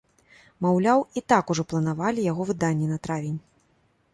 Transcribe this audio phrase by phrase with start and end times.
[0.65, 3.37] Маўляў, і так ужо планавалі яго выданне на травень.